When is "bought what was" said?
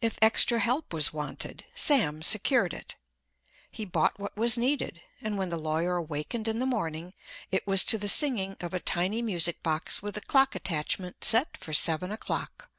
3.84-4.58